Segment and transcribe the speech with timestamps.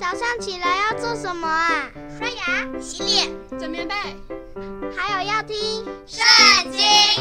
[0.00, 1.90] 早上起来要做什么啊？
[2.18, 3.94] 刷牙、洗脸、整棉被，
[4.96, 5.54] 还有要听
[6.06, 6.80] 《圣经》，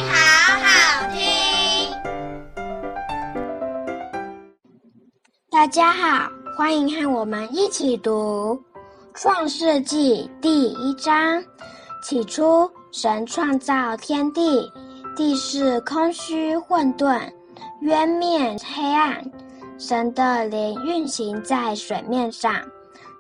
[0.10, 1.94] 好好听。
[5.52, 8.58] 大家好，欢迎和我们一起读
[9.22, 11.44] 《创世纪》第一章。
[12.02, 14.72] 起初，神创造天地，
[15.18, 17.30] 地是空虚混沌，
[17.82, 19.22] 渊面黑暗。
[19.80, 22.54] 神的灵运行在水面上。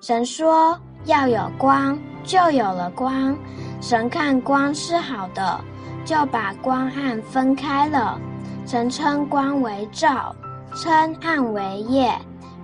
[0.01, 0.77] 神说
[1.07, 3.33] ：“要有光，就有了光。”
[3.79, 5.61] 神看光是好的，
[6.03, 8.19] 就把光暗分开了。
[8.65, 10.35] 神称光为昼，
[10.75, 12.13] 称暗为夜。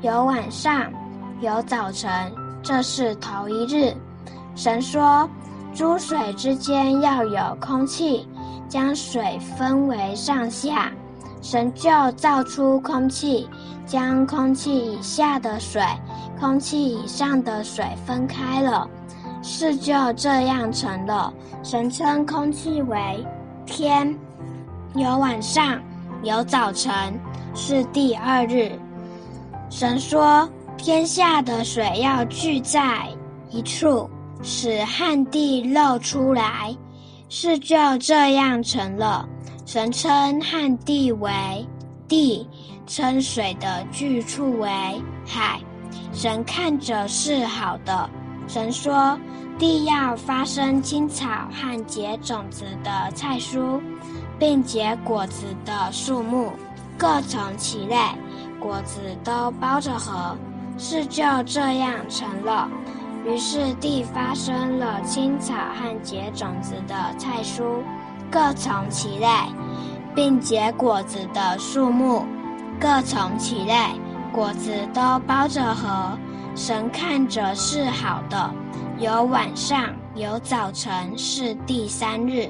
[0.01, 0.91] 有晚上，
[1.39, 2.11] 有早晨，
[2.61, 3.95] 这是头一日。
[4.55, 5.27] 神说
[5.73, 8.27] ：“诸水之间要有空气，
[8.67, 10.91] 将水分为上下。”
[11.45, 13.47] 神就造出空气，
[13.85, 15.79] 将空气以下的水、
[16.39, 18.89] 空气以上的水分开了，
[19.43, 21.31] 事就这样成了。
[21.61, 23.23] 神称空气为
[23.63, 24.17] 天，
[24.95, 25.79] 有晚上，
[26.23, 26.91] 有早晨，
[27.53, 28.71] 是第二日。
[29.69, 33.07] 神说：天下的水要聚在
[33.51, 34.09] 一处，
[34.41, 36.75] 使旱地露出来，
[37.29, 39.27] 事就这样成了。
[39.65, 41.31] 神称旱地为
[42.07, 42.47] 地，
[42.85, 44.69] 称水的聚处为
[45.25, 45.59] 海。
[46.13, 48.09] 神看着是好的。
[48.47, 49.19] 神说：
[49.57, 53.81] 地要发生青草和结种子的菜蔬，
[54.37, 56.51] 并结果子的树木，
[56.95, 57.97] 各从其类，
[58.59, 60.37] 果子都包着核。
[60.77, 62.69] 事就这样成了。
[63.25, 67.63] 于是地发生了青草和结种子的菜蔬。
[68.31, 69.27] 各从其类，
[70.13, 72.25] 并结果子的树木，
[72.79, 73.73] 各从其类，
[74.33, 76.17] 果子都包着核。
[76.55, 78.51] 神看着是好的，
[78.99, 82.49] 有晚上，有早晨，是第三日。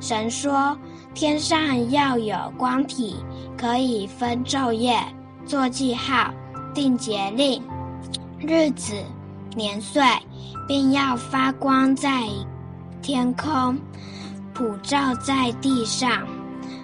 [0.00, 0.76] 神说：
[1.14, 3.16] 天上要有光体，
[3.58, 4.98] 可以分昼夜，
[5.44, 6.32] 做记号，
[6.74, 7.62] 定节令、
[8.38, 8.94] 日子、
[9.56, 10.02] 年岁，
[10.66, 12.28] 并要发光在
[13.02, 13.78] 天空。
[14.52, 16.26] 普照在地上，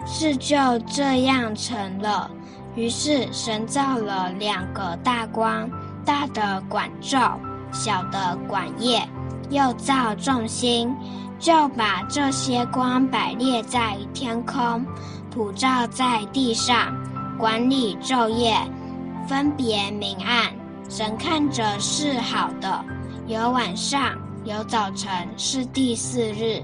[0.06, 0.56] 事就
[0.86, 2.30] 这样成了。
[2.74, 5.68] 于是神造了两个大光，
[6.04, 7.32] 大的管昼，
[7.72, 9.06] 小的管夜，
[9.50, 10.94] 又造众星，
[11.38, 14.86] 就把这些光摆列在天空，
[15.30, 16.94] 普照在地上，
[17.36, 18.56] 管理昼夜，
[19.28, 20.50] 分别明暗。
[20.88, 22.84] 神看着是好的，
[23.26, 26.62] 有晚上，有早晨，是第四日。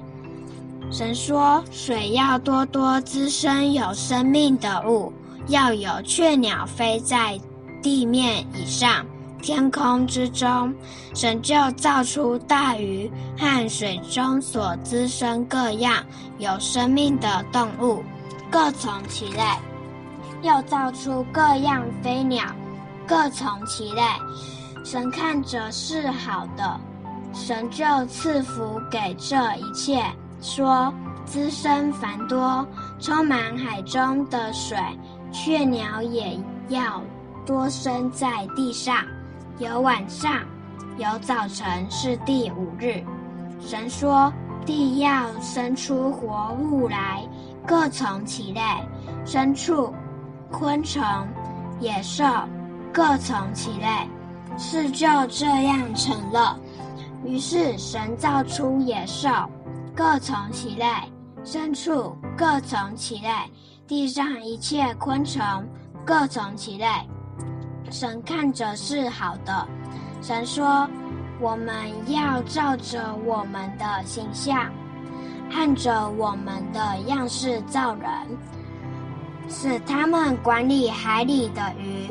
[0.91, 5.13] 神说：“水要多多滋生有生命的物，
[5.49, 7.39] 要有雀鸟飞在
[7.83, 9.05] 地面以上、
[9.43, 10.73] 天空之中。
[11.15, 15.97] 神就造出大鱼和水中所滋生各样
[16.39, 18.03] 有生命的动物，
[18.51, 19.59] 各从其类；
[20.43, 22.45] 又造出各样飞鸟，
[23.13, 24.01] 各从其类。
[24.83, 26.81] 神看着是好的，
[27.35, 30.03] 神就赐福给这一切。”
[30.41, 30.91] 说
[31.27, 32.67] ：“滋生繁多，
[32.99, 34.79] 充满海中的水，
[35.31, 36.39] 雀鸟也
[36.71, 37.03] 要
[37.45, 39.05] 多生在地上。
[39.59, 40.41] 有晚上，
[40.97, 43.05] 有早晨，是第五日。
[43.61, 44.33] 神说：
[44.65, 47.23] 地要生出活物来，
[47.67, 48.61] 各从其类，
[49.27, 49.93] 牲畜、
[50.51, 51.05] 昆虫、
[51.79, 52.25] 野兽，
[52.93, 54.09] 各从其类。
[54.59, 56.59] 事就这样成了。
[57.25, 59.29] 于是神造出野兽。”
[59.95, 60.87] 各从其类，
[61.45, 63.29] 牲畜各从其类，
[63.87, 65.43] 地上一切昆虫
[66.03, 66.87] 各从其类。
[67.91, 69.69] 神看着是好的。
[70.23, 70.89] 神说
[71.43, 71.75] ：“我们
[72.11, 74.73] 要照着我们的形象，
[75.55, 78.11] 按着我们的样式造人，
[79.47, 82.11] 使他们管理海里的鱼、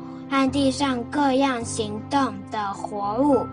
[0.31, 3.45] 和地上各样行动的活物。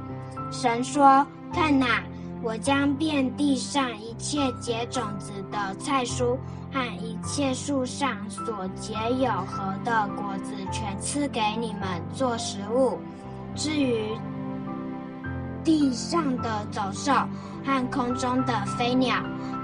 [0.50, 1.26] 神说。
[1.50, 2.02] 看哪，
[2.42, 6.36] 我将遍地上一切结种子的菜蔬
[6.70, 12.98] 和一切树上所结有核的果子，全赐给你们做食物。
[13.54, 14.10] 至于
[15.64, 17.10] 地上的走兽
[17.64, 19.16] 和空中的飞鸟，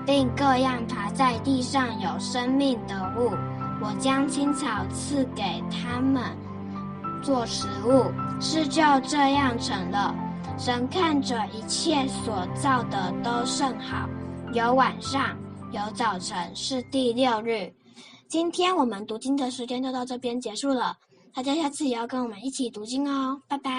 [0.07, 3.31] 并各样爬在地上有生命的物。
[3.83, 6.23] 我将青草赐给他们
[7.25, 10.15] 做食物，是就这样成了。
[10.59, 14.07] 神看着一切所造的都甚好，
[14.53, 15.35] 有晚上，
[15.73, 17.73] 有早晨，是第六日。
[18.29, 20.95] 今天我们读经的时间就到这边结束了，
[21.35, 23.73] 大家下次也要跟我们一起读经哦，拜拜。